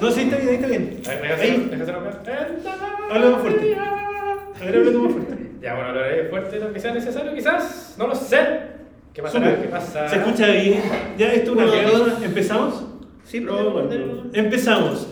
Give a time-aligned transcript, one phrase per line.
[0.00, 1.00] No, sí, está bien, ahí está bien.
[1.04, 1.50] A ver, déjame Ahí.
[1.50, 3.74] hacer- déjame hacer una- Habla más fuerte.
[3.74, 5.50] A ver, habla más fuerte.
[5.60, 7.94] Ya, bueno, hablaré fuerte lo que sea necesario, quizás.
[7.98, 8.38] No lo sé.
[9.12, 9.22] ¿Qué?
[9.28, 9.60] Súper.
[9.62, 10.08] ¿Qué pasa?
[10.08, 10.80] ¿Se escucha bien?
[11.18, 12.22] ¿Ya esto es una dos.
[12.22, 12.84] ¿Empezamos?
[13.24, 13.90] Sí, pero bueno.
[14.32, 15.06] Empezamos.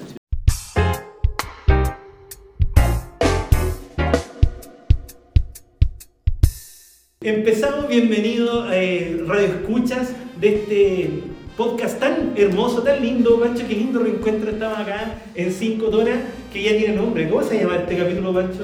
[7.21, 11.11] Empezamos, bienvenido a eh, Radio Escuchas de este
[11.59, 16.21] podcast tan hermoso, tan lindo, Pancho, qué lindo reencuentro estamos acá en Cinco Tonas,
[16.53, 17.29] que ya tiene nombre.
[17.29, 18.63] ¿Cómo se llama este capítulo, Pancho?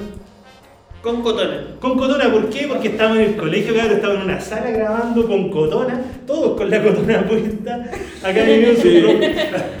[1.05, 1.67] con cotona.
[1.79, 2.65] Con cotona, ¿por qué?
[2.67, 6.67] Porque estamos en el colegio, claro, estamos en una sala grabando con cotona, todos con
[6.67, 7.91] la cotona puesta.
[8.23, 8.83] Acá vivimos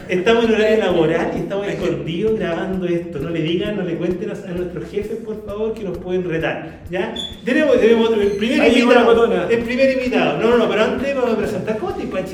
[0.07, 3.17] Estamos en horario laboral y estamos escondidos grabando esto.
[3.17, 6.81] No le digan, no le cuenten a nuestros jefes, por favor, que nos pueden retar.
[6.91, 7.15] ¿Ya?
[7.43, 9.49] Tenemos, tenemos otro, el primer Ahí invitado.
[9.49, 10.39] El primer invitado.
[10.39, 11.14] No, no, no, pero antes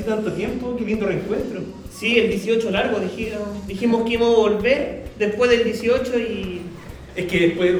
[0.00, 0.76] te Panchi tanto tiempo?
[0.76, 1.60] Qué lindo reencuentro.
[1.92, 6.60] Sí, el 18 largo, dijimos, dijimos que íbamos a volver después del 18 y
[7.14, 7.76] Es que después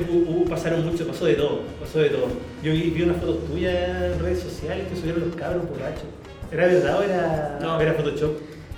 [0.48, 2.26] pasaron mucho, pasó de todo, pasó de todo.
[2.62, 3.74] Yo vi, vi unas fotos tuyas
[4.12, 6.04] en redes sociales que subieron los cabros borrachos.
[6.52, 7.80] ¿Era verdad o era, No.
[7.80, 8.32] era Photoshop?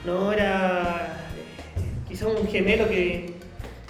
[0.07, 1.17] no era
[2.09, 3.34] quizá un gemelo que,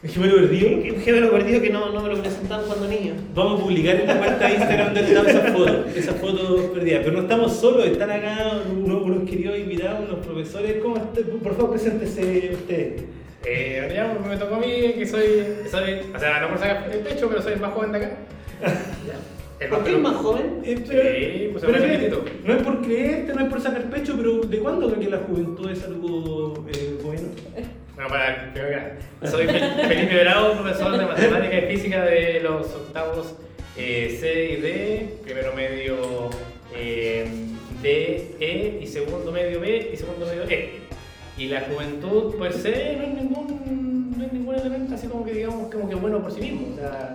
[0.04, 0.82] ¿El gemelo perdido?
[0.82, 3.14] que- un gemelo perdido que no, no me lo presentaban cuando niño.
[3.34, 7.00] Vamos a publicar en la cuenta de Instagram del Lab esas fotos, esas fotos perdidas.
[7.04, 10.76] Pero no estamos solos, están acá unos, unos queridos invitados, unos profesores.
[10.82, 11.24] ¿Cómo están?
[11.42, 12.96] Por favor, preséntese usted.
[13.46, 14.66] Eh, ya, me tocó a mí,
[14.98, 15.24] que soy,
[15.70, 16.00] soy.
[16.14, 18.16] O sea, no por sacar el pecho, pero soy el más joven de acá.
[19.60, 20.60] El ¿Por qué el más joven?
[20.64, 22.12] Eh, Sí, pues, pero es
[22.44, 25.18] no es por creerte, no es por sacar pecho, pero ¿de cuándo creo que la
[25.18, 27.23] juventud es algo eh, bueno?
[27.94, 33.34] Bueno, para que soy Fel- Felipe Bravo, profesor de matemática y física de los octavos
[33.76, 36.30] eh, C y D, primero medio
[36.74, 37.24] eh,
[37.82, 40.80] D, E y segundo medio B y segundo medio E.
[41.36, 45.32] Y la juventud per se no es ningún, no es ningún elemento así como que
[45.32, 46.74] digamos como que bueno por sí mismo.
[46.74, 47.14] O sea,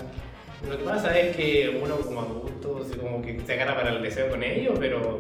[0.70, 4.30] lo que pasa es que uno como adulto como que se agarra para el deseo
[4.30, 5.20] con ello, pero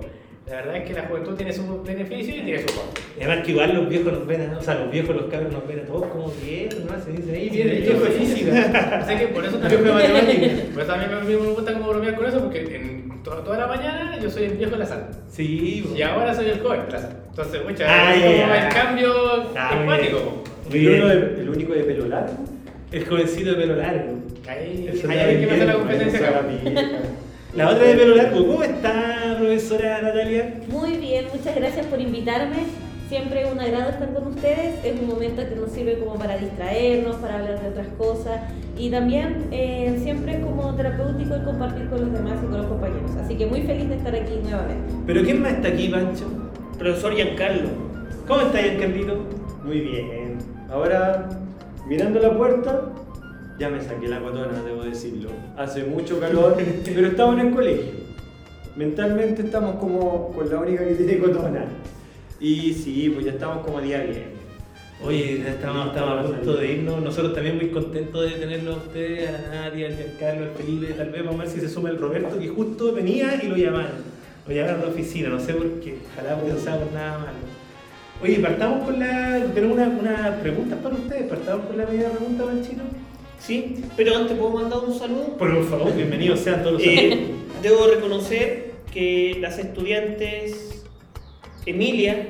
[0.50, 3.06] la verdad es que la juventud tiene sus beneficios y tiene sus contras.
[3.18, 5.54] Y además que igual los viejos nos ven, a- o sea, los viejos, los cabros
[5.54, 7.00] nos ven a todos como viejos, ¿no?
[7.04, 9.00] Se dice ahí, viene el viejo de física.
[9.04, 10.48] Así que por eso también, matemática.
[10.74, 13.58] por eso también a mí me gusta como bromear con eso, porque en to- toda
[13.60, 15.08] la mañana yo soy el viejo de la sala.
[15.30, 17.16] Sí, Y ahora soy el joven de la sala.
[17.30, 19.14] Entonces, mucha, Ah, ya, como el cambio
[19.56, 20.18] Ah, empático.
[20.18, 20.24] bien.
[20.26, 20.44] po.
[20.70, 21.20] Muy ¿Y uno bien.
[21.36, 22.34] de- el único de pelo largo?
[22.92, 24.14] El jovencito de pelo largo.
[24.48, 26.81] Ahí, ahí hay que pasar la bueno, competencia amiga.
[27.56, 28.46] La otra de pelo largo.
[28.46, 30.54] ¿Cómo está, profesora Natalia?
[30.70, 32.58] Muy bien, muchas gracias por invitarme.
[33.10, 34.86] Siempre es un agrado estar con ustedes.
[34.86, 38.42] Es un momento que nos sirve como para distraernos, para hablar de otras cosas
[38.78, 42.68] y también eh, siempre es como terapéutico el compartir con los demás y con los
[42.68, 43.12] compañeros.
[43.20, 44.94] Así que muy feliz de estar aquí nuevamente.
[45.08, 46.26] ¿Pero quién más está aquí, Pancho?
[46.78, 47.70] Profesor Giancarlo.
[48.28, 49.26] ¿Cómo está, Giancarlito?
[49.66, 50.38] Muy bien.
[50.72, 51.30] Ahora,
[51.88, 52.90] mirando la puerta,
[53.59, 55.30] ya me saqué la cotona, debo decirlo.
[55.58, 56.56] Hace mucho calor,
[56.86, 57.92] pero estamos en el colegio.
[58.75, 61.66] Mentalmente estamos como con la única que tiene cotona.
[62.40, 64.40] Y sí, pues ya estamos como día bien.
[65.03, 67.02] Oye, ya estamos, estamos a punto de irnos.
[67.02, 70.94] Nosotros también muy contentos de tenerlos a ustedes, a Nadia, al Giancarlo, al Felipe.
[70.94, 73.58] Tal vez vamos a ver si se suma el Roberto, que justo venía y lo
[73.58, 74.19] llamaron.
[74.48, 75.98] Lo llamaron a la oficina, no sé por qué.
[76.14, 77.38] Ojalá no pensamos nada malo.
[78.24, 79.44] Oye, partamos con la.
[79.53, 81.30] Tenemos una, una pregunta para ustedes.
[81.30, 82.84] Partamos con la primera pregunta, Panchito.
[83.39, 85.38] Sí, pero antes puedo mandar un saludo.
[85.38, 90.83] Por favor, bienvenidos sean todos los Eh, debo reconocer que las estudiantes
[91.66, 92.27] Emilia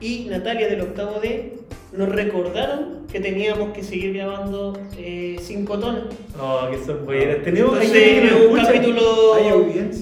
[0.00, 1.54] y Natalia del octavo D
[1.92, 6.06] nos recordaron que teníamos que seguir grabando eh, sin cotona.
[6.40, 7.42] Oh, que son buenas.
[7.42, 8.66] Tenemos Entonces, un escucha.
[8.66, 9.34] capítulo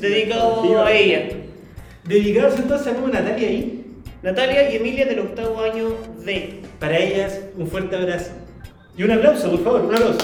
[0.00, 0.86] dedicado activa.
[0.86, 1.28] a ella.
[2.04, 3.84] Dedicados entonces a como Natalia ahí.
[4.22, 5.88] Natalia y Emilia del octavo año
[6.24, 6.60] D.
[6.80, 8.32] Para ellas, un fuerte abrazo.
[8.96, 10.18] Y un aplauso, por favor, un aplauso.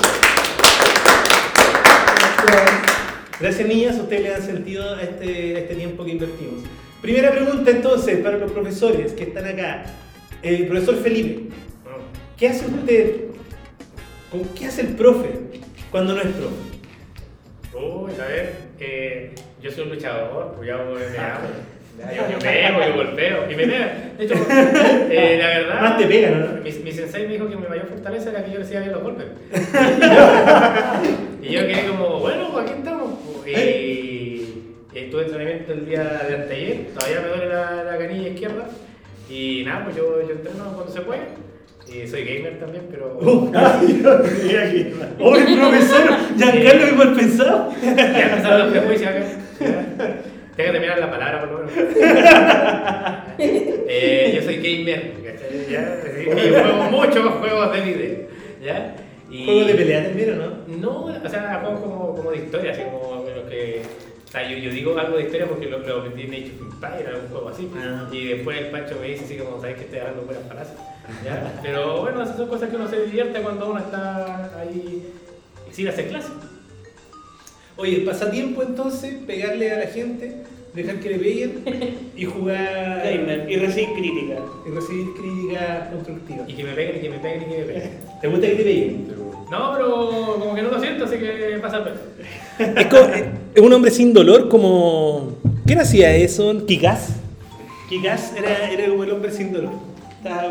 [3.39, 6.63] Gracias niñas, ustedes le dan sentido a este, a este tiempo que invertimos.
[7.03, 9.85] Primera pregunta entonces para los profesores que están acá.
[10.43, 11.55] Eh, profesor Felipe,
[12.39, 13.25] ¿qué hace usted?
[14.31, 15.29] ¿Con ¿Qué hace el profe
[15.91, 16.55] cuando no es profe?
[17.75, 21.49] Uy, a ver, eh, yo soy un luchador, pues ya me amo.
[22.11, 23.95] Yo, yo pego, yo golpeo y me pega.
[24.19, 24.35] De hecho,
[25.11, 25.81] eh, la verdad.
[25.81, 26.63] Más te pegan, ¿no?
[26.63, 29.03] Mi, mi sensei me dijo que mi mayor fortaleza era que yo recibía bien los
[29.03, 29.27] golpes.
[31.43, 33.19] y yo quedé como, bueno, aquí estamos.
[33.43, 38.29] pues, Y, y tuve entrenamiento el día de anteayer, todavía me duele la, la canilla
[38.29, 38.69] izquierda.
[39.31, 41.21] Y nada, pues yo, yo entreno cuando se puede.
[41.89, 43.19] Y soy gamer también, pero.
[43.21, 44.03] Uh, aquí.
[45.21, 46.11] ¡Oh, el profesor!
[46.37, 47.73] Giancarlo igual pensado.
[47.83, 49.25] Ya empezaron los prejuicios acá.
[50.57, 51.73] Tengo que terminar la palabra, por lo menos.
[53.39, 55.67] Eh, yo soy gamer, ¿cachai?
[55.71, 55.99] ¿ya?
[56.21, 58.19] Y juego muchos juegos de video.
[58.63, 58.95] ¿ya?
[59.31, 60.53] Y- ¿Juegos de pelea también o no?
[60.79, 63.83] No, o sea, juegos como, como de historia, así como lo que.
[64.27, 66.73] O sea, yo, yo digo algo de historia porque lo, lo aprendí en Age of
[66.73, 67.71] Empires, algún juego así.
[67.77, 68.09] Ah.
[68.11, 70.75] Y después el Pancho me dice así como, ¿sabes que estoy hablando buenas palabras?
[71.25, 71.53] ¿Ya?
[71.63, 75.07] Pero bueno, esas son cosas que uno se divierte cuando uno está ahí
[75.71, 76.29] sin hacer clase.
[77.77, 80.37] Oye, el pasatiempo entonces, pegarle a la gente,
[80.75, 81.65] dejar que le peguen
[82.17, 83.03] y jugar
[83.49, 84.37] y recibir crítica.
[84.67, 86.49] y recibir críticas constructivas.
[86.49, 87.91] Y que me peguen, y que me peguen, y que me peguen.
[88.21, 89.07] ¿Te gusta que te peguen?
[89.51, 92.77] No, pero como que no lo siento, así que pasa el.
[92.79, 93.09] Es, co-
[93.55, 95.37] es un hombre sin dolor como...
[95.67, 96.65] ¿Quién hacía eso?
[96.67, 97.09] ¿Kikaz?
[97.89, 99.73] Kikaz era, era como el hombre sin dolor.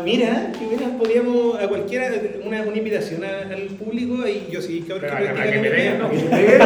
[0.04, 2.10] Mira, que mira, podríamos a cualquiera,
[2.44, 5.98] una, una invitación a- al público y yo sí, cabrón, Pero que que me peguen,
[5.98, 6.10] ¿no?
[6.10, 6.64] Pero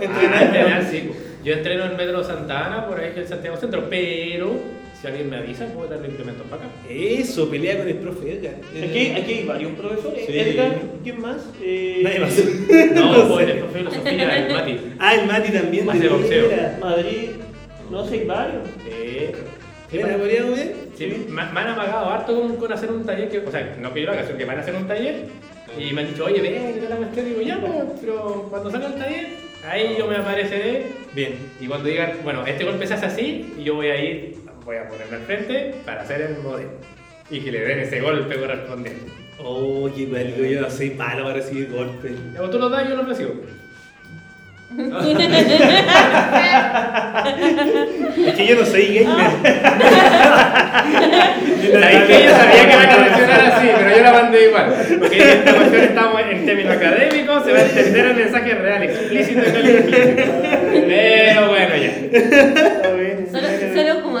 [0.00, 0.72] entrenar.
[0.72, 1.10] Ah, sí.
[1.44, 4.52] Yo entreno en Metro Santa Ana, por ahí que el Santiago Centro, pero
[5.00, 6.72] si alguien me avisa, puedo traerle implementos para acá.
[6.88, 8.54] Eso, pelea con el profe Edgar.
[8.82, 10.24] Aquí, aquí hay varios profesores.
[10.26, 10.38] Sí.
[10.38, 10.72] Edgar,
[11.02, 11.36] ¿quién más?
[11.62, 12.34] Eh, Nadie más.
[12.94, 14.76] No, pues el profe de filosofía, el Mati.
[15.00, 15.86] Ah, el Mati también.
[15.86, 16.48] De boxeo.
[16.80, 17.30] Madrid,
[17.90, 18.62] no sé, hay varios.
[18.84, 19.26] Sí.
[20.02, 20.74] Mira, podríamos ver.
[20.96, 23.92] Sí, me, me han amagado harto con, con hacer un taller, que, o sea, no
[23.92, 25.26] que yo lo haga, sino que van a hacer un taller
[25.78, 28.86] y me han dicho, oye, ven, que la cuestión, digo, ya, pues, pero cuando salga
[28.86, 29.26] el taller,
[29.68, 31.34] ahí yo me apareceré Bien.
[31.60, 34.76] y cuando digan, bueno, este golpe se hace así y yo voy a ir, voy
[34.76, 36.70] a ponerme al frente para hacer el modelo
[37.30, 39.10] y que le den ese golpe correspondiente.
[39.38, 42.12] Oh, qué cuático, yo soy malo para recibir golpes.
[42.32, 43.32] Ya, pues, tú los das yo los recibo.
[48.26, 49.30] Es que yo no soy gamer.
[51.72, 54.74] Sabéis que yo sabía que iban a reaccionar así, pero yo la mandé igual.
[54.98, 58.82] Porque en esta cuestión estamos en términos académicos, se va a entender el mensaje real,
[58.82, 60.22] explícito y no implícito.
[60.88, 61.90] Pero bueno, ya.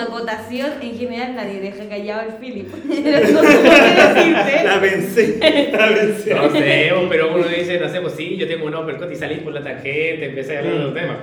[0.04, 2.72] Acotación, en general nadie deja callado al Philip.
[2.84, 4.64] Decirte.
[4.64, 5.38] La pensé,
[5.72, 6.34] la pensé.
[6.34, 9.38] No sé, pero uno dice, no sé, pues sí, yo tengo un uppercut y salís
[9.40, 11.16] por la tangente, empecé a hablar de los temas.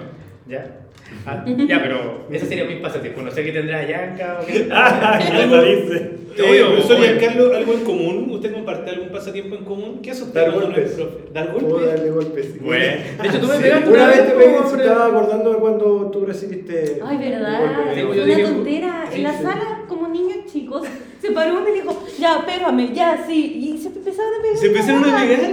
[0.48, 0.80] Ya.
[1.26, 3.22] Ah, ya, pero ese sería mi pasatiempo.
[3.22, 4.68] No sé qué tendrá Yanka o qué.
[4.70, 6.12] Ya lo dice.
[6.42, 6.98] Oye, profesor.
[6.98, 8.28] Giancarlo, ¿algo en común?
[8.32, 10.00] ¿Usted comparte algún pasatiempo en común?
[10.02, 10.92] ¿Qué usted Dar golpes.
[10.92, 11.12] profe?
[11.34, 11.88] ¿Dar Puedo golpes?
[11.90, 12.46] darle golpes.
[12.54, 12.60] sí.
[12.62, 12.86] Bueno,
[13.22, 14.84] de hecho tú me Sí, pegaste Una vez te pegué, hombre.
[14.86, 17.02] estaba acordando de cuando tú recibiste.
[17.06, 17.62] Ay, verdad,
[18.10, 19.06] una dije, tontera.
[19.12, 19.44] sí, en la sí.
[19.44, 20.88] sala, como niños chicos,
[21.22, 23.60] se paró uno y dijo, ya, pégame, ya, sí.
[23.74, 24.58] Y se empezaron a pegar.
[24.58, 25.52] ¿Se empezaron a pegar?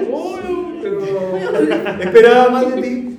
[0.82, 3.17] Pero esperaba más de ti.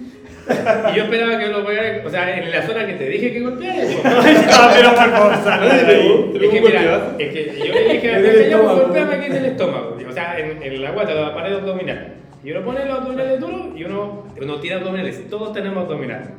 [0.50, 3.40] Y yo esperaba que lo pegara, o sea, en la zona que te dije que
[3.42, 3.84] golpeara.
[4.52, 5.58] Ah, pero otra cosa.
[5.58, 6.26] ¿No le pegó?
[6.32, 8.82] ¿Te Es que mira, es que yo le dije a estómago.
[8.82, 9.98] golpéame aquí en el estómago.
[10.08, 12.16] O sea, en, en la guata, la pared abdominal.
[12.44, 15.30] Y uno pone los abdominales duros y uno, uno tira abdominales.
[15.30, 16.30] Todos tenemos abdominales.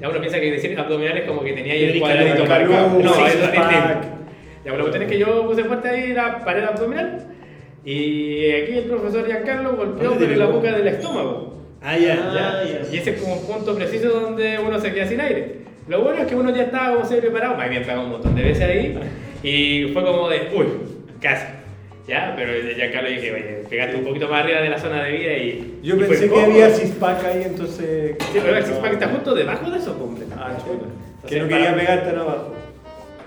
[0.00, 2.98] Ya uno piensa que decir abdominales como que tenía ahí el cuadradito marcado.
[3.00, 3.60] No, es distinto.
[4.64, 7.26] Ya, pero cuestión es que yo puse fuerte ahí la pared abdominal.
[7.84, 11.59] Y aquí el profesor Giancarlo golpeó ¿Dónde te por la boca del estómago.
[11.82, 12.14] Ah, ya.
[12.30, 12.82] Ah, ¿ya?
[12.82, 12.94] ya.
[12.94, 15.60] Y ese es como un punto preciso donde uno se queda sin aire.
[15.88, 18.34] Lo bueno es que uno ya estaba como se preparado, me habían pegado un montón
[18.36, 18.98] de veces ahí,
[19.42, 20.66] y fue como de, uy,
[21.20, 21.46] casi.
[22.06, 25.04] Ya, pero ya acá le dije, oye, pegaste un poquito más arriba de la zona
[25.04, 25.78] de vida y.
[25.82, 26.52] Yo y fue pensé que incómodo.
[26.52, 28.16] había six-pack ahí, entonces.
[28.32, 30.26] Sí, pero el six-pack está justo debajo de eso, hombre.
[30.36, 30.86] Ah, chuta.
[31.28, 32.54] Que no quería para- pegar tan abajo.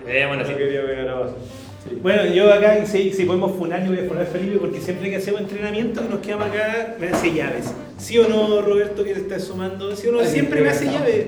[0.08, 0.52] Eh, bueno, sí.
[0.52, 1.38] No quería pegar abajo.
[1.84, 1.98] Sí.
[2.02, 5.10] Bueno, yo acá, si, si podemos funar, yo voy a funar a Felipe porque siempre
[5.10, 7.74] que hacemos entrenamiento nos quedamos acá, me hace llaves.
[7.98, 9.96] ¿Sí o no, Roberto, que te estás sumando?
[9.96, 10.20] ¿Sí o no?
[10.22, 11.28] Ay, Siempre me hace llaves.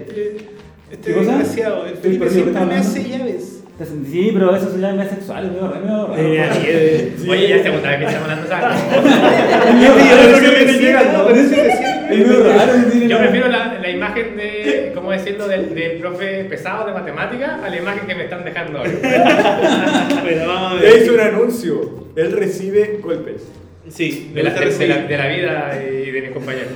[0.91, 1.37] Este ¿Qué cosa?
[1.37, 1.85] desgraciado.
[1.85, 3.61] El Felipe siempre ¿qué me hace llaves.
[4.09, 6.55] Sí, pero eso ya es sexual, medio raro, medio raro.
[6.63, 11.23] Eh, Oye, ya segunda vez que estamos hablando de esa Eso que viene llegando.
[11.25, 11.94] Por eso recién.
[12.09, 12.73] Es medio raro.
[13.07, 17.69] Yo prefiero la, la imagen de, ¿cómo decirlo?, del, del profe pesado de matemática a
[17.69, 18.79] la imagen que me están dejando
[20.47, 21.01] vamos a ver.
[21.01, 22.05] hice un anuncio.
[22.15, 23.43] Él recibe golpes.
[23.87, 26.69] Sí, De la, de, de la, de la vida y de mis compañeros.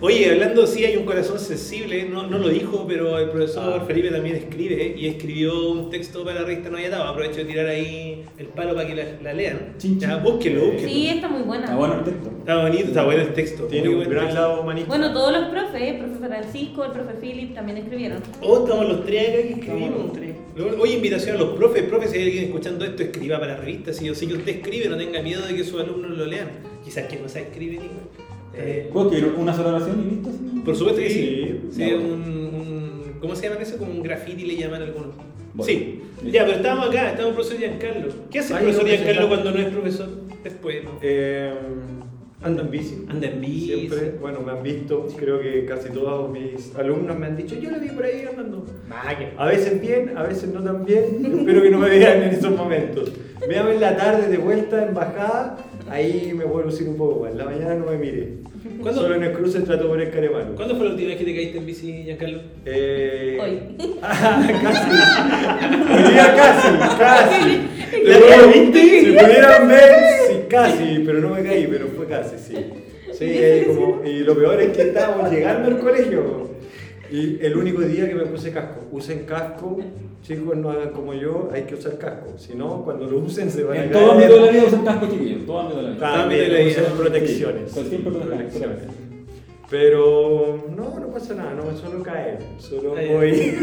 [0.00, 3.84] Oye, hablando, sí, hay un corazón sensible, no, no lo dijo, pero el profesor Ah.
[3.86, 7.04] Felipe también escribe y escribió un texto para la revista No Hay Atado.
[7.04, 9.74] Aprovecho de tirar ahí el palo para que la, la lean.
[9.78, 10.22] Chin, Ya, chin.
[10.22, 10.88] búsquenlo, búsquenlo.
[10.90, 11.64] Sí, está muy buena.
[11.64, 12.30] Está bueno el texto.
[12.46, 13.64] Está bonito, está bueno el texto.
[13.64, 14.34] Tiene un gran texto.
[14.40, 14.88] lado humanista.
[14.88, 18.22] Bueno, todos los profes, el profe Francisco, el profe Philip también escribieron.
[18.40, 19.82] Oh, estamos los tres acá que escribimos.
[19.88, 20.36] Estamos los tres.
[20.54, 21.82] Luego, Oye, invitación a los profes.
[21.82, 23.92] Profes, si hay alguien escuchando esto, escriba para la revista.
[23.92, 26.48] Si yo sé que usted escribe, no tenga miedo de que sus alumnos lo lean.
[26.84, 27.90] Quizás que no sabe escribir igual.
[28.54, 30.30] Eh, ¿Puedo escribir una sola oración y listo?
[30.30, 30.62] sí?
[30.64, 31.16] Por supuesto que sí.
[31.16, 32.58] Sí, Sí, ya, un, bueno.
[32.58, 33.76] un- ¿Cómo se llama eso?
[33.76, 35.16] Como un graffiti le llaman algunos.
[35.52, 35.64] Bueno.
[35.64, 36.00] Sí.
[36.30, 38.08] Ya, pero estábamos acá, estamos el profesor Giancarlo.
[38.30, 40.08] ¿Qué hace el profesor Giancarlo cuando no es profesor?
[40.44, 40.90] Después, ¿no?
[41.02, 41.52] Eh,
[42.46, 43.04] Ando en bici.
[43.08, 43.66] Anda en bici.
[43.66, 47.72] Siempre, bueno, me han visto, creo que casi todos mis alumnos me han dicho, yo
[47.72, 48.64] lo vi por ahí andando.
[49.36, 52.56] A veces bien, a veces no tan bien, espero que no me vean en esos
[52.56, 53.10] momentos.
[53.48, 55.58] Véame en la tarde de vuelta en bajada,
[55.90, 57.32] ahí me puedo lucir un poco más.
[57.32, 58.34] En la mañana no me mire.
[58.80, 59.02] ¿Cuándo?
[59.02, 60.54] Solo en el cruce trato de poner caremano.
[60.54, 62.40] ¿Cuándo fue la última vez que te caíste en bici, Giancarlo?
[62.64, 63.38] Eh...
[63.42, 63.96] Hoy.
[64.02, 64.90] Ah, casi.
[65.92, 67.58] Hoy día casi, casi.
[68.04, 69.00] ¿La Pero, viste?
[69.00, 69.94] Si pudieran ver,
[70.28, 72.56] sí, casi, pero no me caí, pero fue casi, sí.
[73.12, 76.50] Sí, ahí como, y lo peor es que estábamos llegando al colegio.
[77.10, 78.82] Y el único día que me puse casco.
[78.90, 79.78] Usen casco,
[80.22, 82.36] chicos, no hagan como yo, hay que usar casco.
[82.36, 83.92] Si no, cuando lo usen se van a caer.
[83.92, 85.46] todo ámbito de la vida usan casco chiquillos.
[85.46, 86.00] Todo ámbito de la vida.
[86.00, 86.84] También También le dicen.
[86.96, 87.72] protecciones.
[87.72, 88.78] Sí, siempre protecciones.
[89.70, 93.56] Pero no, no pasa nada, no, solo caer, solo voy.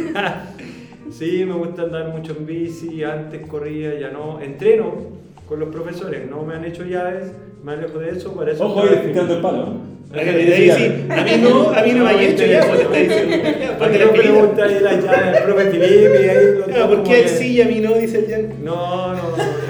[1.11, 4.41] sí, me gusta andar mucho en bici, antes corría, ya no.
[4.41, 5.23] Entreno
[5.53, 7.31] con los profesores, no me han hecho llaves,
[7.63, 8.65] me alejo de eso, para eso.
[8.65, 9.57] Ojo, ir tirando el palo.
[9.67, 9.93] ¿no?
[10.11, 10.69] Sí,
[11.11, 13.37] a mí no, a mí no me ha hecho ya, pues, está diciendo.
[13.43, 14.31] ¿Para Porque la le pelita.
[14.31, 17.29] pregunta ahí las llaves al profe Felipe y ahí lo Ah, ¿Por como qué él
[17.29, 17.93] sí y a mí no?
[17.93, 18.63] Dice el Jan.
[18.63, 19.21] No, no,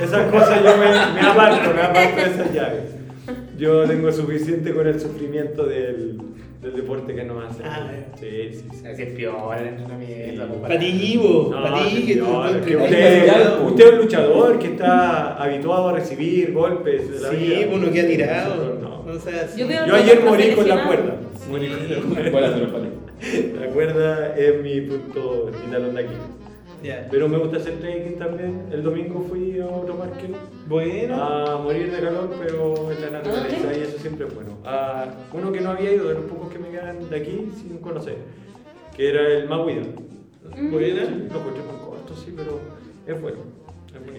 [0.01, 2.81] esas cosas yo me, me aparto, me aparto de esas llaves.
[3.57, 6.17] Yo tengo suficiente con el sufrimiento del,
[6.61, 7.63] del deporte que nos hace.
[7.63, 7.87] Ah,
[8.19, 8.87] sí, sí, sí.
[8.87, 10.45] Así es peor el entrenamiento.
[10.61, 12.77] Para ti, No, usted,
[13.65, 17.67] usted es un luchador que está habituado a recibir golpes de la Sí, vida.
[17.73, 18.79] uno que ha tirado.
[18.81, 19.03] No.
[19.03, 21.15] No seas- Yo ayer morí con la cuerda.
[21.49, 22.57] Morí con la cuerda.
[23.59, 26.13] La cuerda es mi punto, mi talón de aquí.
[27.09, 28.67] Pero me gusta hacer trekking también.
[28.71, 30.29] El domingo fui a otro parque
[30.67, 31.15] Bueno.
[31.23, 33.79] a morir de calor, pero en la naturaleza dónde?
[33.79, 34.57] y eso siempre es bueno.
[34.65, 37.77] A uno que no había ido, de los pocos que me quedan de aquí sin
[37.77, 38.17] conocer,
[38.95, 39.83] que era el Maguida.
[40.71, 41.03] Buena.
[41.03, 42.59] Lo encontré con costo, sí, pero
[43.07, 43.37] es bueno.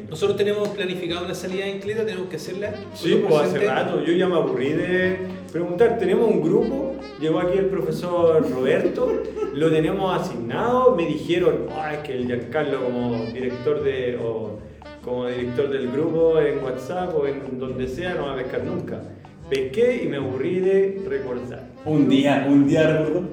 [0.08, 2.72] Nosotros tenemos planificado una salida en Cleta, tenemos que hacerla.
[2.94, 5.16] Sí, pues hace rato, yo ya me aburrí de
[5.50, 5.98] preguntar.
[5.98, 9.22] Tenemos un grupo, llegó aquí el profesor Roberto,
[9.54, 14.58] lo tenemos asignado, me dijeron, "Ah, es que el Giancarlo como director de o
[15.02, 19.02] como director del grupo en WhatsApp o en donde sea no va a pescar nunca.
[19.50, 21.64] Pesqué y me aburrí de recordar.
[21.84, 23.28] Un día, un día recuerdo.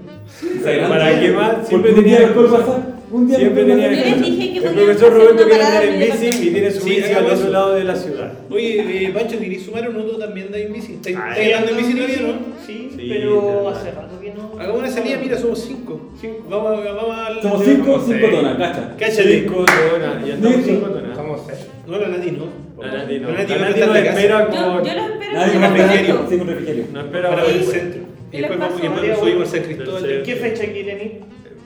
[0.89, 1.67] ¿Para qué más?
[1.67, 2.60] Siempre tenía cosas.
[2.62, 2.90] pasar.
[3.12, 6.51] Un día Siempre tenía les dije que El profesor Roberto quiere andar en bici y
[6.51, 7.51] tiene su Sí, bici al hagamos otro eso.
[7.51, 8.34] lado de la ciudad.
[8.50, 10.03] Oye, eh, Pancho, ¿queréis sumar o no?
[10.03, 10.94] Tú también andas en bici.
[10.94, 12.34] ¿Estás Ah, andando en bici todavía, no?
[12.65, 13.77] Sí, Sí, pero ya.
[13.77, 14.53] hace rato que no.
[14.58, 16.12] Hagamos una salida, mira, somos cinco.
[16.22, 16.46] Cinco.
[16.50, 17.41] Vamos, a- vamos al.
[17.41, 18.96] Somos cinco, cinco tonas, cacha.
[18.98, 19.39] Cáchate.
[19.41, 20.72] Cinco tonas, y andamos Listo.
[20.74, 21.18] cinco tonas.
[21.18, 21.60] Somos seis.
[21.88, 22.46] No, la Nati no.
[22.82, 23.30] La Nati no.
[23.30, 24.86] La Nati La Nati nos de espera Yo, con...
[24.86, 26.15] yo los espero Nadie en más el refrigerio.
[26.15, 26.30] barco.
[26.32, 26.86] Sí, con refrigerio.
[26.94, 28.01] Nos espera Para ver el centro.
[28.32, 30.22] ¿Qué Y les después vamos- y después María, subimos bueno, a San Cristóbal.
[30.24, 31.12] ¿Qué fecha quieren ir?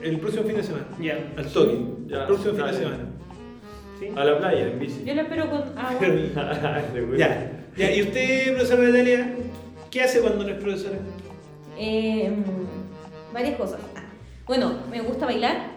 [0.05, 0.85] El próximo fin de semana.
[1.01, 1.17] Ya.
[1.37, 1.77] Al toque.
[2.07, 2.77] Ya, El próximo fin de dale.
[2.77, 3.03] semana.
[3.99, 4.07] ¿Sí?
[4.15, 5.03] A la playa, en bici.
[5.05, 5.99] Yo lo espero con agua.
[7.17, 7.51] Ya.
[7.77, 7.91] ya.
[7.95, 9.33] ¿Y usted, profesora Natalia,
[9.89, 10.97] qué hace cuando no es profesora?
[11.77, 12.31] Eh,
[13.33, 13.79] varias cosas.
[14.45, 15.71] Bueno, me gusta bailar,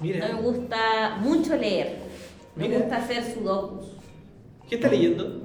[0.00, 0.26] Mira.
[0.28, 1.98] me gusta mucho leer,
[2.56, 2.80] me Mira.
[2.80, 3.92] gusta hacer sudokus.
[4.68, 5.40] ¿Qué está leyendo?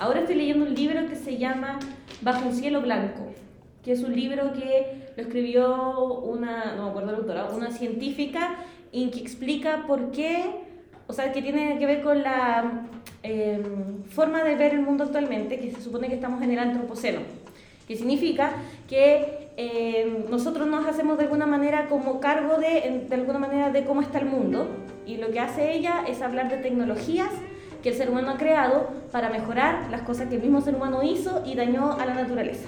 [0.00, 1.78] Ahora estoy leyendo un libro que se llama
[2.22, 3.32] Bajo un cielo blanco,
[3.84, 8.56] que es un libro que lo escribió una, no me acuerdo la autora, una científica
[8.92, 10.44] y que explica por qué,
[11.06, 12.86] o sea, que tiene que ver con la
[13.22, 13.62] eh,
[14.08, 17.20] forma de ver el mundo actualmente, que se supone que estamos en el antropoceno,
[17.86, 18.52] que significa
[18.88, 23.84] que eh, nosotros nos hacemos de alguna manera como cargo de, de alguna manera de
[23.84, 24.68] cómo está el mundo
[25.06, 27.30] y lo que hace ella es hablar de tecnologías
[27.82, 31.02] que el ser humano ha creado para mejorar las cosas que el mismo ser humano
[31.02, 32.66] hizo y dañó a la naturaleza.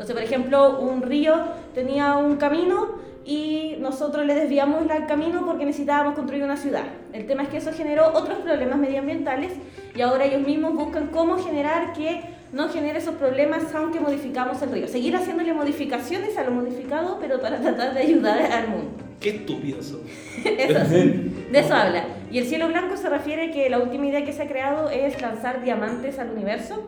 [0.00, 1.34] Entonces, por ejemplo, un río
[1.74, 2.88] tenía un camino
[3.26, 6.84] y nosotros le desviamos el camino porque necesitábamos construir una ciudad.
[7.12, 9.52] El tema es que eso generó otros problemas medioambientales
[9.94, 14.72] y ahora ellos mismos buscan cómo generar que no genere esos problemas aunque modificamos el
[14.72, 14.88] río.
[14.88, 18.92] Seguir haciéndole modificaciones a lo modificado, pero para tratar de ayudar al mundo.
[19.20, 20.00] Qué estúpidos son.
[20.46, 21.46] Eso sí.
[21.52, 22.04] De eso habla.
[22.32, 25.20] Y el cielo blanco se refiere que la última idea que se ha creado es
[25.20, 26.86] lanzar diamantes al universo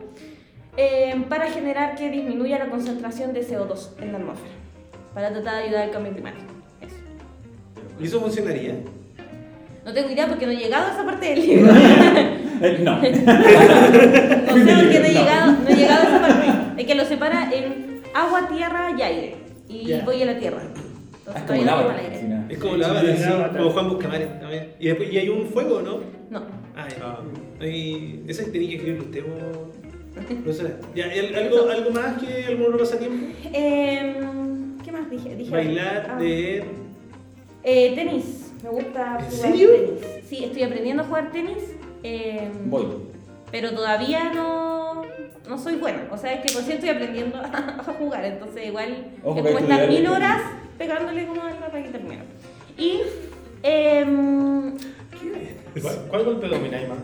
[0.77, 4.51] eh, para generar que disminuya la concentración de CO2 en la atmósfera,
[5.13, 6.45] para tratar de ayudar al cambio climático.
[6.81, 6.95] Eso.
[7.99, 8.75] ¿Y eso funcionaría?
[9.85, 11.71] No tengo idea porque no he llegado a esa parte del libro.
[11.75, 12.95] Eh, no.
[14.53, 15.19] No sé porque no he No.
[15.19, 16.81] llegado, no he llegado a esa parte.
[16.81, 19.35] Es que lo separa en agua, tierra y aire.
[19.67, 20.03] Y Ya.
[20.05, 20.61] voy a la tierra.
[20.63, 22.49] Es Entonces como no no.
[22.49, 23.57] Es como Sí, la sí, bala, sí, sí, Avatar.
[23.57, 24.67] como Juan Buscamares también.
[24.79, 25.99] ¿Y, después, ¿Y hay un fuego, no?
[26.29, 26.45] No.
[26.75, 27.19] Ah.
[27.61, 29.23] Ahí- ese tenía que escribirlo usted,
[30.95, 33.25] ¿y al- algo, ¿Algo más que algún otro pasatiempo?
[33.51, 35.35] Em, ¿Qué más dije?
[35.35, 36.19] Dije Bailar, ah.
[36.19, 36.65] leer.
[37.63, 39.69] Eh, tenis, me gusta ¿En jugar serio?
[39.71, 40.05] tenis.
[40.27, 41.63] Sí, estoy aprendiendo a jugar tenis,
[42.03, 42.87] eh, Voy.
[43.51, 45.03] pero todavía no,
[45.49, 46.07] no soy buena.
[46.11, 49.87] O sea, es que recién estoy aprendiendo a jugar, entonces igual Ojo es como estar
[49.89, 50.41] mil horas
[50.77, 52.23] pegándole como algo para que termine.
[52.77, 53.01] Y
[53.63, 54.73] em,
[55.81, 56.97] ¿Cuál, cuál golpe domináis más?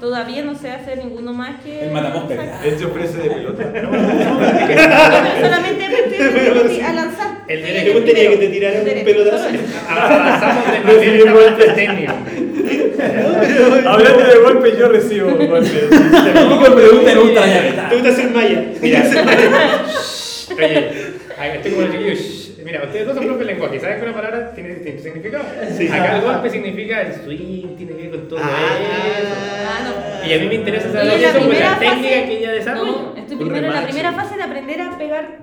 [0.00, 1.84] Todavía no sé hacer ninguno más que.
[1.84, 2.64] El matamosca.
[2.64, 3.64] Él se ofrece de pelota.
[3.78, 7.28] No, solamente aprendí a lanzar.
[7.48, 7.86] El derecho.
[7.86, 9.48] ¿Te gustaría que te tiraran un pelotazo?
[9.88, 12.12] Avanzamos de nivel esta parte técnico.
[13.86, 15.70] Hablando de golpes, yo recibo golpes.
[15.88, 16.70] Pregunta
[17.04, 17.74] me gusta la llave.
[17.88, 18.64] ¿Te gusta hacer malla?
[18.80, 19.00] Mira,
[20.56, 20.90] oye,
[21.38, 22.37] ay, estoy como el chiquillo.
[22.64, 23.78] Mira, ustedes dos son de lenguaje.
[23.80, 25.44] ¿Saben que una palabra tiene distinto significado?
[25.76, 25.86] Sí.
[25.88, 28.48] Acá el golpe significa el swing, tiene que ver con todo eso.
[28.50, 29.80] Ah,
[30.22, 30.28] no.
[30.28, 32.90] Y a mí me interesa saber eso por la fase- técnica que ella desarrolla.
[32.92, 35.38] No, estoy primero en la primera fase de aprender a pegar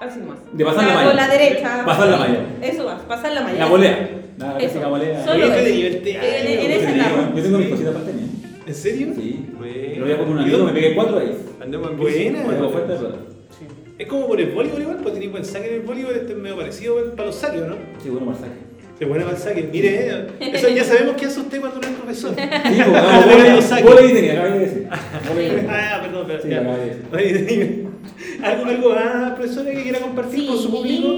[0.00, 0.38] así más.
[0.52, 1.14] De pasar la Con malla.
[1.14, 1.82] la derecha.
[1.84, 2.38] Pasar la malla.
[2.62, 3.58] Eso va, pasar la malla.
[3.58, 4.08] La volea.
[4.38, 4.88] La Eso.
[4.88, 5.24] volea.
[5.24, 5.54] Solo eso.
[5.54, 7.32] En, en esa Sí, etapa.
[7.36, 8.24] Yo tengo mis cositas para tener.
[8.66, 9.08] ¿En serio?
[9.16, 9.46] Sí.
[9.58, 9.74] Bueno.
[9.98, 11.36] Lo voy a poner un amigo, me pegué cuatro ahí.
[11.60, 12.42] Andemos en Buena.
[12.44, 13.18] Cuatro de pelota.
[13.98, 16.38] Es como por el voleibol igual, pues tenéis buen saque en el voleibol, este es
[16.38, 17.76] medio parecido para los saques, ¿o ¿no?
[18.02, 18.52] Sí, bueno, marsaje.
[18.98, 19.68] Es buena para el saque.
[19.72, 22.34] Mire, eh, eso ya sabemos qué hace usted cuando no es profesor.
[22.34, 23.82] Sí, pues, Ah, no, bueno, volei- saque.
[23.82, 24.88] volei tenía, acabé de decir.
[24.90, 26.48] Ah, perdón, pero Sí,
[28.44, 31.08] ¿Algo, algo más, profesora, que quiera compartir con su público?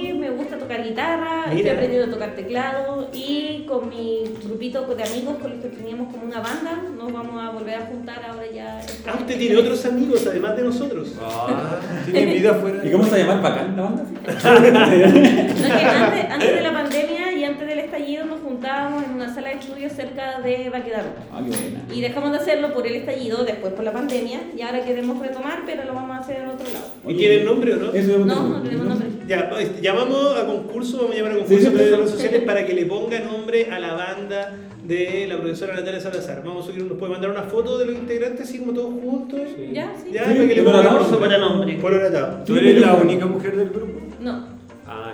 [0.66, 1.72] Tocar guitarra, estoy Mira.
[1.74, 6.26] aprendiendo a tocar teclado y con mi grupito de amigos con los que teníamos como
[6.26, 8.80] una banda, nos vamos a volver a juntar ahora ya.
[9.06, 11.14] Ah, usted tiene otros amigos además de nosotros.
[11.22, 12.84] Ah, tiene vida fuera.
[12.84, 14.04] ¿Y cómo se va a llamar bacán la banda?
[14.26, 19.10] No, es que antes, antes de la pandemia y antes del estallido nos juntábamos en
[19.12, 21.08] una sala de estudios cerca de Baquedano.
[21.32, 21.80] Ah, qué buena.
[21.94, 25.62] Y dejamos de hacerlo por el estallido, después por la pandemia, y ahora queremos retomar,
[25.66, 26.86] pero lo vamos a hacer en otro lado.
[27.06, 27.92] ¿Y tiene nombre o no?
[27.92, 29.08] Eso No, no tenemos nombre.
[29.28, 29.50] Ya,
[29.82, 31.76] llamamos a concurso, vamos a llamar a concurso sí, sí.
[31.76, 34.54] redes sociales para que le ponga nombre a la banda
[34.84, 36.42] de la profesora Natalia Salazar.
[36.44, 39.40] Vamos a subir, nos puede mandar una foto de los integrantes así como todos juntos.
[39.72, 39.92] ¿Ya?
[40.00, 40.12] Sí.
[40.12, 41.18] Ya, Sí, para que le por ponga nombre.
[41.18, 41.74] para nombre.
[41.74, 42.44] Por.
[42.44, 44.00] ¿Tú eres la única mujer del grupo?
[44.20, 44.46] No.
[44.86, 45.12] Ah,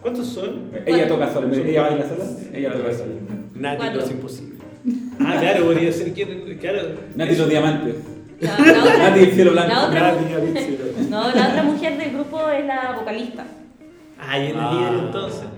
[0.00, 0.70] ¿Cuántos son?
[0.86, 3.12] Ella toca sola, ella baila sola, ella toca sola.
[3.54, 4.00] Nati, Cuatro.
[4.00, 4.54] no es imposible.
[5.20, 6.56] Ah, claro, podría ser que.
[6.60, 6.78] Claro.
[7.16, 7.94] Nati los diamantes.
[8.40, 9.70] La, la otra, Nati el cielo blanco.
[9.72, 10.78] la otra, Nati, Alicia.
[11.08, 13.44] no, la otra mujer del grupo es la vocalista.
[14.20, 15.42] Ah, y es la líder entonces.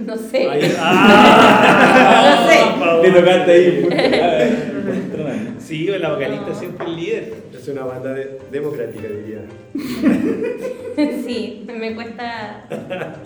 [0.00, 0.48] No sé.
[0.80, 3.10] Ah, No sé.
[3.10, 3.88] tocaste ahí.
[5.68, 6.54] Sí, la vocalista No.
[6.58, 7.34] siempre es líder.
[7.54, 9.42] Es una banda de- democrática, diría.
[11.24, 12.66] Sí, me cuesta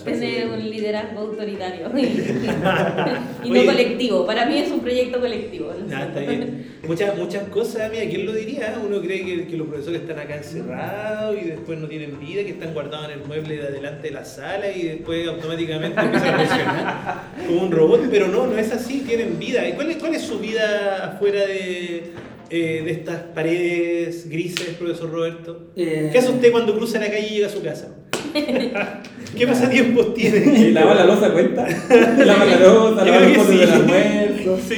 [0.05, 2.03] tener un liderazgo autoritario y,
[3.45, 3.65] y no Oye.
[3.65, 4.27] colectivo.
[4.27, 5.73] Para mí es un proyecto colectivo.
[5.91, 6.67] Ah, está bien.
[6.87, 8.79] Muchas, muchas cosas, mira, ¿quién lo diría?
[8.87, 12.51] Uno cree que, que los profesores están acá encerrados y después no tienen vida, que
[12.51, 16.39] están guardados en el mueble de adelante de la sala y después automáticamente empiezan a
[16.45, 19.67] funcionar como un robot, pero no, no es así, tienen vida.
[19.67, 22.11] ¿Y cuál es, cuál es su vida afuera de,
[22.55, 25.71] eh, de estas paredes grises, profesor Roberto?
[25.75, 26.11] Eh.
[26.13, 27.97] ¿Qué hace usted cuando cruza la calle y llega a su casa?
[29.39, 30.59] ¿Qué pasatiempos tiene?
[30.59, 31.67] ¿Y lavar la losa cuenta?
[32.19, 33.57] Lavar la losa, creo los sí.
[33.57, 34.59] del almuerzo.
[34.69, 34.77] Sí.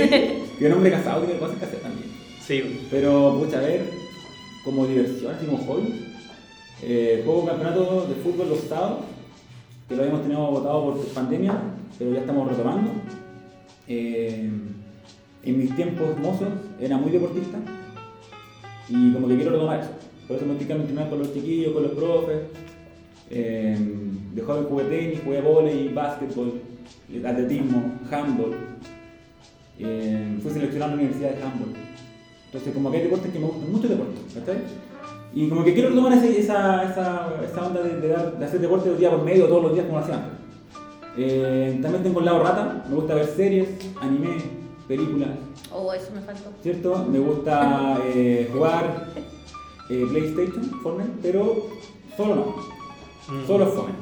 [0.56, 2.08] Que un hombre casado tiene cosas que hacer también.
[2.46, 2.86] Sí.
[2.92, 3.80] Pero, pucha, a ver,
[4.64, 6.12] como diversión, así como hobby,
[6.80, 9.00] eh, juego un campeonato de fútbol los sábados,
[9.88, 11.54] que lo habíamos tenido votado por pandemia,
[11.98, 12.92] pero ya estamos retomando.
[13.88, 14.48] Eh,
[15.44, 16.48] en mis tiempos mozos
[16.80, 17.58] era muy deportista
[18.88, 19.90] y como que quiero retomar eso.
[20.26, 22.42] Por eso me estoy con los chiquillos, con los profes.
[23.30, 23.76] Eh,
[24.34, 26.60] de joven jugué tenis, jugué volei, básquetbol,
[27.24, 28.54] atletismo, handball.
[29.78, 31.74] Eh, fui seleccionado en la Universidad de Handball.
[32.46, 34.58] Entonces, como que hay deportes que me gustan mucho deportes, ¿cachai?
[35.34, 39.10] Y como que quiero retomar esa, esa, esa onda de, de hacer deporte de día
[39.10, 40.44] por medio, todos los días como hacía antes.
[41.16, 43.68] Eh, también tengo el lado rata, me gusta ver series,
[44.00, 44.36] anime,
[44.88, 45.30] películas,
[45.72, 46.50] Oh, eso me faltó.
[46.62, 47.04] ¿cierto?
[47.10, 49.08] Me gusta eh, jugar
[49.90, 51.66] eh, PlayStation, Fortnite, pero
[52.16, 52.44] solo no.
[53.34, 53.46] Mm.
[53.46, 53.92] Solo fome.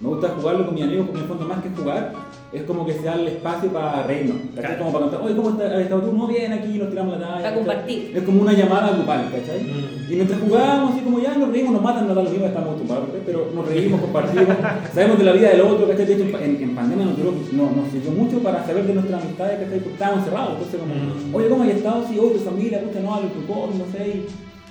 [0.00, 2.14] Me gusta jugarlo con mis amigos porque en el fondo más que jugar
[2.50, 4.36] es como que se da el espacio para reírnos.
[4.56, 4.78] Claro.
[4.78, 6.16] Como para contar, oye, ¿cómo estás estado tú?
[6.16, 7.42] No, bien, aquí nos tiramos la talla.
[7.42, 8.12] Para compartir.
[8.14, 9.60] Es como una llamada grupal, ¿cachai?
[9.64, 10.10] Mm.
[10.12, 12.68] Y mientras jugábamos, así como ya nos reímos, nos matan, nos da lo mismo, estamos
[12.68, 14.46] acostumbrados, pero nos reímos, compartimos,
[14.94, 16.06] sabemos de la vida del otro, ¿cachai?
[16.06, 19.22] De hecho, en, en pandemia nos, duró, no- nos sirvió mucho para saber de nuestras
[19.22, 19.78] amistades, ¿cachai?
[19.80, 21.34] Porque estábamos encerrados, entonces como, Mm.
[21.34, 22.06] oye, ¿cómo has estado?
[22.08, 24.24] Sí, oye, tu familia, pucha, no, hablo tu COVID, no sé,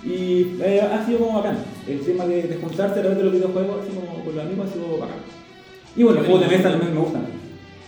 [0.04, 1.58] y, y, eh, ha sido como bacán.
[1.88, 4.68] El tema de, de juntarse a través de los videojuegos, así como con los amigos,
[4.68, 5.18] ha sido bacán.
[5.96, 7.37] Y bueno, los juegos de mesa también me gustan.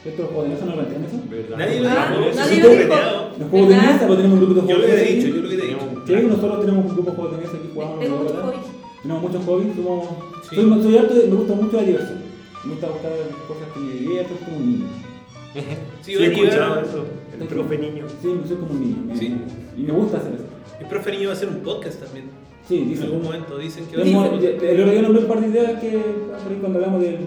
[0.03, 0.21] ¿Cierto?
[0.23, 1.19] Los juegos de mesa no lo entienden eso.
[1.29, 1.57] ¿Verdad?
[1.57, 2.95] Nadie lo Ah, dijo, nadie es lo dijo.
[3.39, 5.15] Los juegos de mesa, pues tenemos un grupo de Yo juegos lo de que he
[5.15, 5.15] mesa.
[5.19, 5.79] dicho, yo lo que te he dicho.
[6.07, 7.99] Sí, nosotros tenemos un grupo de juegos de mesa que jugamos.
[7.99, 8.65] Tengo muchos hobbies.
[9.01, 10.07] Tenemos muchos hobbies, somos...
[10.49, 10.55] Sí.
[10.55, 12.17] Soy, soy harto de- me gusta mucho la diversión.
[12.65, 13.12] Me gusta buscar
[13.47, 14.85] cosas que me diviertan, como un niño.
[15.53, 15.62] Sí,
[16.01, 17.05] Sí, he escuchado eso.
[17.39, 18.05] El profe niño.
[18.21, 19.15] Sí, soy como un niño.
[19.19, 19.35] Sí.
[19.77, 20.43] Y me gusta hacer eso.
[20.79, 22.25] El profe Niño va a hacer un podcast también.
[22.67, 23.03] Sí, En dice.
[23.03, 24.63] algún momento dicen que va a hacer un podcast.
[24.63, 26.01] El otro día nombré un par de ideas que
[26.62, 27.17] cuando hablamos del,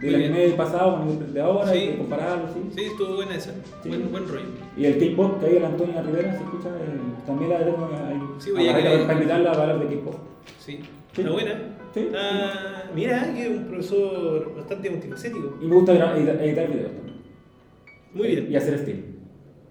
[0.00, 1.90] del anime del pasado con el de ahora, Sí.
[1.94, 2.60] y compararlo, ¿sí?
[2.74, 3.52] Sí, estuvo buena esa.
[3.82, 3.88] Sí.
[3.88, 4.46] Buen, buen rollo.
[4.76, 8.20] Y el K-pop, que ahí el Antonia Rivera se escucha, eh, también la ahí.
[8.38, 10.14] Sí, voy a querer- para invitarla a hablar de K-pop.
[10.58, 10.80] Sí.
[11.14, 11.20] Sí.
[11.22, 11.54] Está buena.
[11.92, 12.08] Sí.
[12.16, 15.58] Ah, mira, que es un profesor bastante multifacético.
[15.60, 17.16] Y me gusta editar, editar videos también.
[18.14, 18.46] Muy bien.
[18.50, 19.00] Y hacer stream.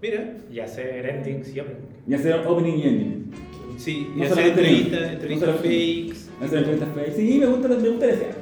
[0.02, 0.36] Mira.
[0.52, 1.84] Y hacer endings y openings.
[2.06, 3.30] Y hacer opening y ending.
[3.78, 6.44] Sí, y No hacer entrevistas, no entrevistas solamente- fakes.
[6.44, 7.12] Hacer entrevistas fake.
[7.16, 8.34] Sí, me gusta, me gusta desear.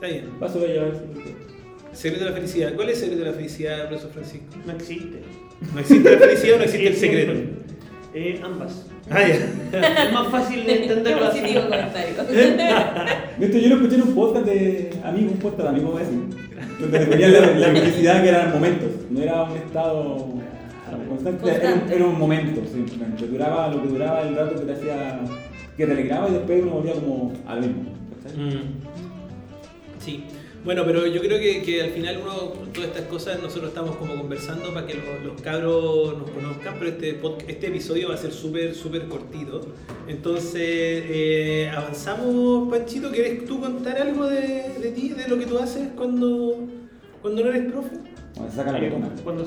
[0.00, 0.24] Está bien.
[0.70, 1.96] Ella a ver si.
[1.96, 2.74] Secreto de la felicidad.
[2.74, 4.44] ¿Cuál es el secreto de la felicidad, profesor Francisco?
[4.66, 5.22] No existe.
[5.74, 7.32] ¿No existe la felicidad o no existe el secreto?
[8.14, 8.86] Eh, ambas.
[9.10, 10.04] Ah, ya.
[10.04, 11.40] Es más fácil de entenderlo así.
[11.40, 12.14] positivo comentario.
[13.40, 16.04] Esto yo lo escuché en un podcast de amigos, un podcast de amigos, voy a
[16.04, 16.20] decir,
[16.80, 20.26] donde definían la, la felicidad que eran momentos, no era un estado
[21.08, 23.26] constante, era, un- era un momento simplemente.
[23.26, 25.20] Duraba lo que duraba el rato que te hacía,
[25.76, 27.82] que te alegraba y después uno volvía como al mismo.
[28.22, 28.38] ¿cachai?
[28.38, 29.07] Mm.
[29.98, 30.24] Sí.
[30.64, 32.34] Bueno, pero yo creo que, que al final uno,
[32.74, 36.90] todas estas cosas, nosotros estamos como conversando para que los, los cabros nos conozcan, pero
[36.90, 39.60] este, pod- este episodio va a ser súper, súper cortito.
[40.08, 45.58] Entonces, eh, avanzamos, Panchito, ¿quieres tú contar algo de, de ti, de lo que tú
[45.58, 46.56] haces cuando,
[47.22, 47.96] cuando no eres profe?
[48.34, 48.80] Cuando se saca la.
[49.22, 49.46] Cuando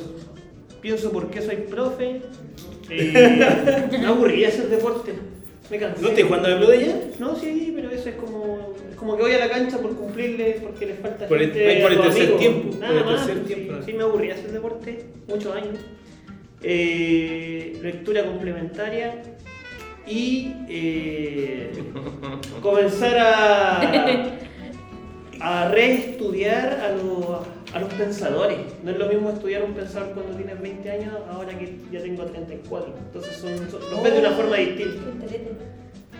[0.81, 2.21] pienso por qué soy profe,
[2.89, 5.13] eh, me aburría hacer deporte.
[5.69, 6.01] Me cansé.
[6.01, 7.01] ¿No estás jugando a la pelota ya?
[7.19, 8.40] No, sí, pero eso es como,
[9.01, 11.91] como que voy a la cancha por cumplirle, porque les falta Por el- gente por
[11.91, 12.39] el a los tercer amigos.
[12.39, 13.83] tiempo, Nada por el más, tercer sí, tiempo, ¿no?
[13.83, 15.75] Sí, me aburría hacer deporte, muchos años.
[16.61, 19.23] Eh, lectura complementaria
[20.05, 21.71] y eh,
[22.61, 23.81] comenzar a,
[25.39, 28.59] a reestudiar a los, a los pensadores.
[28.83, 32.23] No es lo mismo estudiar un pensador cuando tienes 20 años, ahora que ya tengo
[32.25, 32.93] 34.
[33.07, 35.01] Entonces son, son- los ves de una forma distinta.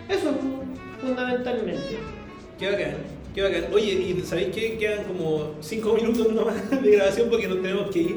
[0.08, 0.32] Eso,
[1.00, 1.98] fundamentalmente.
[2.58, 2.94] Qué bacán,
[3.34, 3.64] qué bacán.
[3.72, 4.78] Oye, ¿y sabéis qué?
[4.78, 8.16] Quedan como 5 minutos nomás de grabación porque nos tenemos que ir.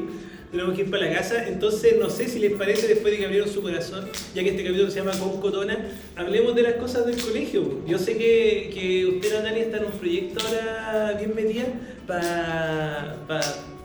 [0.50, 1.48] Tenemos que ir para la casa.
[1.48, 4.62] Entonces, no sé si les parece, después de que abrieron su corazón, ya que este
[4.62, 7.80] capítulo se llama Con Cotona, hablemos de las cosas del colegio.
[7.86, 11.66] Yo sé que, que usted, Natalia, está en un proyecto ahora bien metida
[12.06, 13.16] para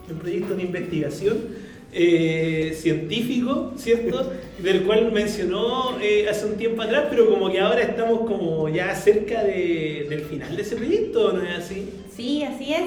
[0.09, 4.32] un proyecto de investigación eh, científico, ¿cierto?
[4.60, 8.93] Del cual mencionó eh, hace un tiempo atrás, pero como que ahora estamos como ya
[8.95, 11.89] cerca de- del final de ese proyecto, ¿o ¿no es así?
[12.15, 12.84] Sí, así es.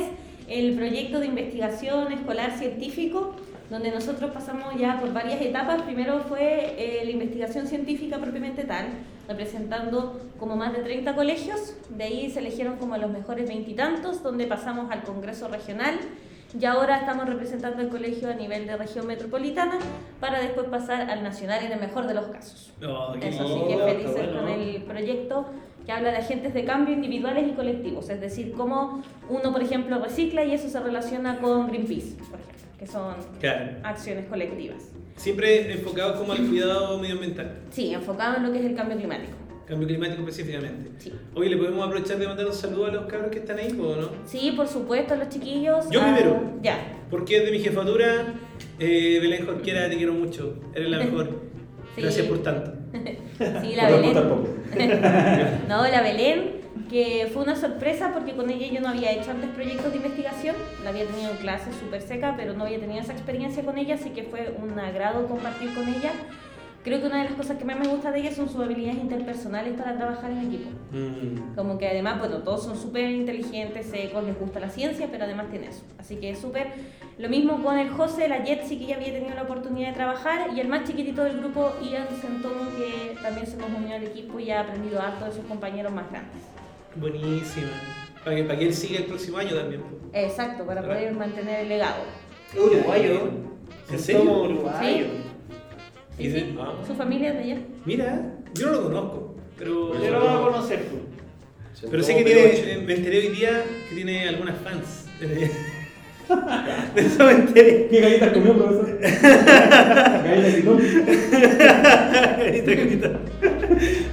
[0.49, 3.35] El proyecto de investigación escolar científico,
[3.71, 5.83] donde nosotros pasamos ya por varias etapas.
[5.83, 8.87] Primero fue eh, la investigación científica propiamente tal,
[9.27, 11.75] representando como más de 30 colegios.
[11.89, 15.95] De ahí se eligieron como los mejores veintitantos, donde pasamos al Congreso Regional.
[16.59, 19.79] Y ahora estamos representando el colegio a nivel de región metropolitana
[20.21, 22.73] para después pasar al nacional en el mejor de los casos.
[22.87, 25.47] Oh, Eso sí que felices bueno, con el proyecto
[25.85, 29.99] que habla de agentes de cambio individuales y colectivos, es decir, cómo uno, por ejemplo,
[29.99, 33.73] recicla y eso se relaciona con Greenpeace, por ejemplo, que son Claro.
[33.83, 34.91] acciones colectivas.
[35.17, 39.33] Siempre enfocado como al cuidado medioambiental, Sí, enfocado en lo que es el cambio climático.
[39.67, 40.91] Cambio climático específicamente.
[40.99, 41.13] Sí.
[41.35, 43.97] Oye, ¿le podemos aprovechar de mandar un saludo a los cabros que están ahí, o
[43.97, 44.11] no?
[44.27, 45.89] Sí, por supuesto, los chiquillos.
[45.91, 46.59] Yo ah, primero.
[46.63, 46.79] Ya.
[47.11, 48.35] Porque es de mi jefatura,
[48.79, 51.55] eh, Belén Jorquera, te quiero mucho, eres la mejor.
[51.95, 52.03] Sí.
[52.03, 52.73] Gracias por tanto.
[53.63, 54.15] Sí, la Belén.
[54.15, 54.49] tampoco.
[55.69, 56.55] No, la Belén,
[56.91, 60.57] que fue una sorpresa porque con ella yo no había hecho antes proyectos de investigación,
[60.83, 63.95] la había tenido en clase súper seca, pero no había tenido esa experiencia con ella,
[63.95, 66.11] así que fue un agrado compartir con ella.
[66.85, 68.99] Creo que una de las cosas que más me gusta de ella son sus habilidades
[68.99, 70.69] interpersonales para trabajar en equipo.
[70.93, 71.55] Mm.
[71.57, 75.47] Como que además, bueno, todos son súper inteligentes, secos, les gusta la ciencia, pero además
[75.49, 75.83] tiene eso.
[75.99, 76.73] Así que es súper.
[77.17, 80.51] Lo mismo con el José, la Jetsi, que ya había tenido la oportunidad de trabajar,
[80.55, 84.39] y el más chiquitito del grupo, Ian Centono, que también se nos unió al equipo
[84.39, 86.43] y ha aprendido harto de sus compañeros más grandes.
[86.97, 87.71] Buenísima.
[88.23, 89.83] Para que, para que él siga el próximo año también.
[90.13, 92.03] Exacto, para poder mantener el legado.
[92.55, 93.31] Uruguayo.
[93.91, 94.43] ¿En serio?
[94.43, 95.34] Uruguayo.
[96.19, 96.75] Y Sí, ah.
[96.87, 97.59] Su familia es de allá.
[97.85, 101.89] Mira, yo no lo conozco, pero, Yo lo voy a conocer tú.
[101.91, 105.07] pero sé que tiene, me enteré hoy día que tiene algunas fans.
[105.21, 107.89] De eso me enteré.
[107.91, 108.99] ¿Qué galletas comió, profesor?
[110.25, 110.65] Galletas.
[112.39, 113.21] Carita, carita.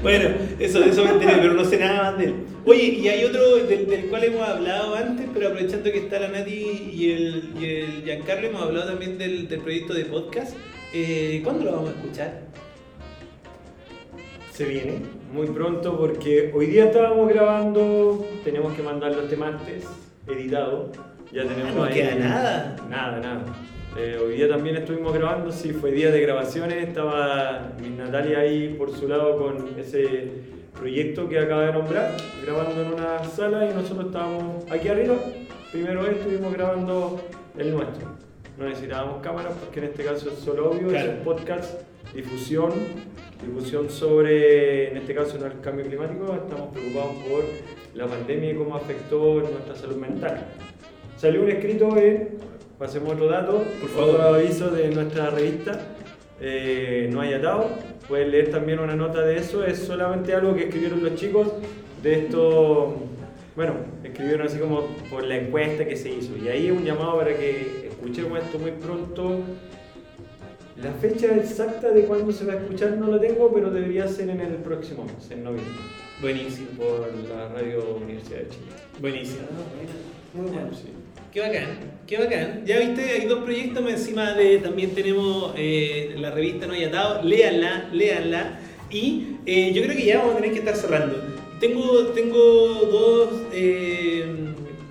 [0.02, 2.34] Bueno, eso, eso me enteré, pero no sé nada más de él.
[2.66, 6.30] Oye, y hay otro del, del cual hemos hablado antes, pero aprovechando que está la
[6.30, 10.56] Nati y el, y el Giancarlo, hemos hablado también del, del proyecto de podcast.
[10.94, 12.42] Eh, ¿Cuándo lo vamos a escuchar?
[14.52, 15.00] Se viene
[15.34, 19.86] muy pronto porque hoy día estábamos grabando, tenemos que mandarlo este martes,
[20.28, 20.92] editado.
[21.32, 22.76] Ya tenemos Ah, no ahí- queda nada.
[22.90, 23.42] Nada, nada.
[23.98, 28.74] Eh, hoy día también estuvimos grabando, sí, fue día de grabaciones, estaba mi Natalia ahí
[28.78, 30.30] por su lado con ese
[30.78, 35.16] proyecto que acaba de nombrar, grabando en una sala y nosotros estábamos aquí arriba.
[35.72, 37.20] Primero estuvimos grabando
[37.58, 38.08] el nuestro.
[38.58, 41.82] No necesitábamos cámaras porque en este caso es solo obvio, es un podcast,
[42.14, 42.72] difusión,
[43.44, 47.44] difusión sobre, en este caso, el cambio climático, estamos preocupados por
[47.96, 50.48] la pandemia y cómo afectó nuestra salud mental.
[51.18, 52.38] Salió un escrito en,
[52.78, 54.10] pasemos otro dato, Por favor.
[54.16, 55.80] otro aviso de nuestra revista,
[56.40, 57.70] eh, No hay atado,
[58.08, 61.48] puedes leer también una nota de eso, es solamente algo que escribieron los chicos
[62.02, 62.96] de esto,
[63.56, 67.18] bueno, escribieron así como por la encuesta que se hizo, y ahí es un llamado
[67.18, 69.40] para que escuchemos esto muy pronto.
[70.82, 74.30] La fecha exacta de cuándo se va a escuchar no lo tengo, pero debería ser
[74.30, 75.74] en el próximo mes, en noviembre,
[76.22, 76.68] Buenísimo.
[76.78, 78.66] por la Radio Universidad de Chile.
[79.00, 79.42] Buenísimo.
[80.34, 80.74] Muy bueno.
[80.74, 80.88] Sí.
[81.32, 81.68] Qué bacán,
[82.08, 82.66] qué bacán.
[82.66, 84.58] Ya viste, hay dos proyectos más encima de.
[84.58, 87.24] También tenemos eh, la revista No hay atado.
[87.24, 88.60] Léanla, léanla.
[88.90, 91.31] Y eh, yo creo que ya vamos a tener que estar cerrando.
[91.62, 92.40] Tengo, tengo
[92.92, 94.26] dos eh,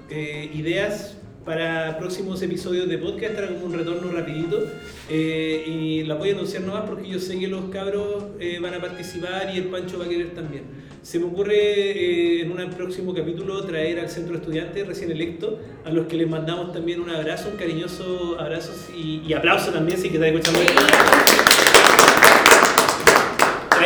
[0.09, 4.69] eh, ideas para próximos episodios de podcast, era como un retorno rapidito.
[5.09, 8.75] eh, y la voy a anunciar nomás porque yo sé que los cabros eh, van
[8.75, 10.63] a participar y el Pancho va a querer también.
[11.03, 15.59] Se me ocurre eh, en un próximo capítulo traer al centro de estudiantes recién electo,
[15.85, 19.99] a los que les mandamos también un abrazo, un cariñoso abrazo y, y aplauso también
[19.99, 20.61] si que están escuchando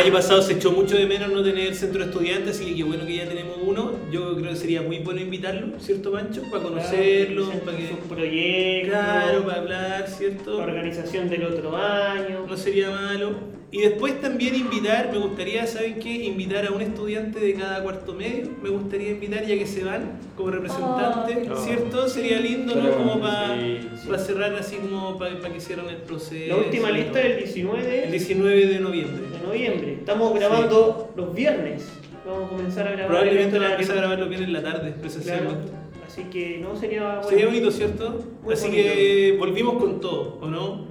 [0.05, 2.83] año pasado se echó mucho de menos no tener centro de estudiantes, así que qué
[2.83, 3.93] bueno que ya tenemos uno.
[4.11, 6.43] Yo creo que sería muy bueno invitarlo, ¿cierto, Pancho?
[6.51, 7.87] Para conocerlo, Claro, para que...
[7.87, 10.57] sus proyectos, Claro, para hablar, ¿cierto?
[10.57, 12.45] organización del otro año.
[12.47, 13.31] No sería malo.
[13.77, 16.09] Y después también invitar, me gustaría, ¿saben qué?
[16.23, 18.47] Invitar a un estudiante de cada cuarto medio.
[18.63, 21.57] Me gustaría invitar ya que se van como representante, Oh.
[21.57, 22.07] ¿cierto?
[22.07, 22.89] Sería lindo, ¿no?
[22.91, 24.09] Como para sí, sí.
[24.25, 26.55] cerrar así como para que cierren el proceso.
[26.55, 29.23] La última lista es el 19 El 19 de noviembre.
[29.37, 29.93] de noviembre.
[29.95, 31.85] Estamos grabando los viernes.
[32.25, 33.07] Vamos a comenzar a grabar.
[33.07, 33.75] Probablemente van a horario.
[33.75, 35.01] empezar a grabarlo bien en la tarde, Claro.
[35.01, 35.71] presencialmente.
[36.07, 37.23] Así que no sería bueno.
[37.29, 38.23] Sería bonito, ¿cierto?
[38.41, 38.83] Muy Así bonito.
[38.87, 40.87] que volvimos con todo, ¿o no?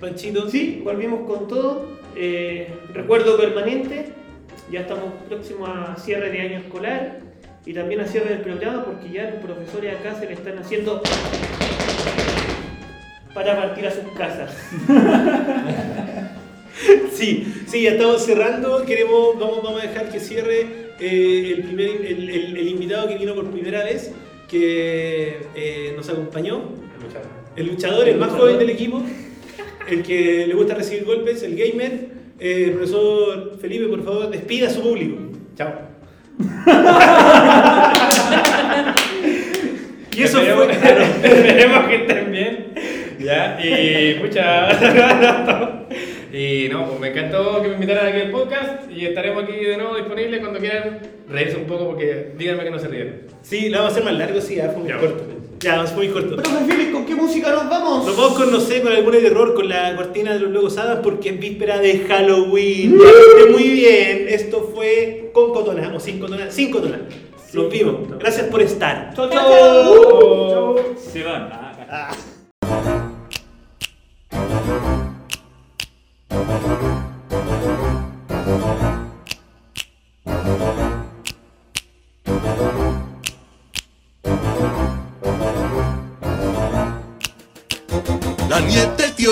[0.00, 0.48] Panchito.
[0.48, 1.97] Sí, volvimos con todo.
[2.16, 4.12] Eh, recuerdo permanente.
[4.70, 7.20] Ya estamos próximos a cierre de año escolar
[7.64, 11.02] y también a cierre del programa porque ya los profesores acá se le están haciendo
[13.34, 14.56] para partir a sus casas.
[17.12, 18.84] Sí, sí, ya estamos cerrando.
[18.86, 20.60] Queremos, vamos, vamos a dejar que cierre
[21.00, 24.12] eh, el, primer, el, el- el invitado que vino por primera vez,
[24.48, 26.62] que eh, nos acompañó,
[27.56, 29.02] el luchador, el más joven del equipo,
[29.94, 32.18] el que le gusta recibir golpes, el gamer.
[32.40, 35.18] Eh, profesor Felipe, por favor, despida a su público.
[35.56, 35.72] Chao.
[40.16, 41.30] Y eso esperemos, fue.
[41.30, 42.66] esperemos que estén bien.
[43.20, 44.68] Ya, y mucha.
[46.32, 49.76] y no, pues me encantó que me invitaran aquí al podcast y estaremos aquí de
[49.76, 50.98] nuevo disponibles cuando quieran
[51.28, 53.26] reírse un poco porque díganme que no se ríen.
[53.42, 54.98] Sí, lo vamos a hacer más largo, sí, ya fue muy Ya.
[54.98, 55.24] corto.
[55.60, 56.36] Ya, fue muy corto.
[56.36, 58.06] Profe Philip, ¿con qué música nos vamos?
[58.06, 61.00] Nos vamos con, no sé, con algún error con la cortina de los Logos Adams
[61.02, 62.96] porque es víspera de Halloween.
[62.98, 64.26] Ya esté muy bien.
[64.28, 67.00] Esto fue con Cotona, o sin Cotona, sin Cotona.
[67.52, 68.08] Los vimos.
[68.18, 69.12] Gracias por estar.
[69.14, 70.76] Chau, chau.
[70.96, 71.50] Se van.
[71.90, 72.12] Ah,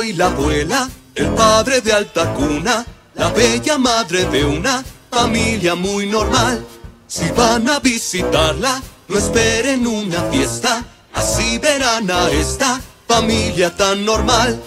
[0.07, 6.07] y la abuela, el padre de alta cuna, la bella madre de una familia muy
[6.07, 6.65] normal.
[7.09, 14.61] Si van a visitarla, no esperen una fiesta, así verán a esta familia tan normal.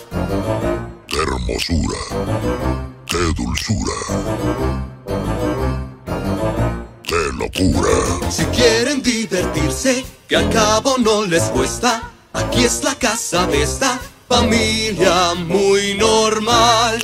[1.07, 1.99] ¡Qué hermosura!
[3.05, 3.97] ¡Qué dulzura!
[7.03, 8.31] ¡Qué locura!
[8.31, 13.99] Si quieren divertirse, que al cabo no les cuesta, aquí es la casa de esta
[14.29, 16.99] familia muy normal.